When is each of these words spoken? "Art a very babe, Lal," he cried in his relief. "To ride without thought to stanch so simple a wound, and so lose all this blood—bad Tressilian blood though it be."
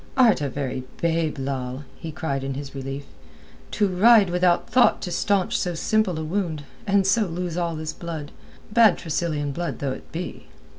"Art 0.17 0.41
a 0.41 0.49
very 0.49 0.83
babe, 0.99 1.37
Lal," 1.37 1.85
he 1.99 2.11
cried 2.11 2.43
in 2.43 2.55
his 2.55 2.73
relief. 2.73 3.05
"To 3.73 3.87
ride 3.87 4.31
without 4.31 4.67
thought 4.67 4.99
to 5.03 5.11
stanch 5.11 5.55
so 5.55 5.75
simple 5.75 6.17
a 6.17 6.23
wound, 6.23 6.63
and 6.87 7.05
so 7.05 7.27
lose 7.27 7.55
all 7.55 7.75
this 7.75 7.93
blood—bad 7.93 8.97
Tressilian 8.97 9.51
blood 9.51 9.77
though 9.77 9.91
it 9.91 10.11
be." 10.11 10.47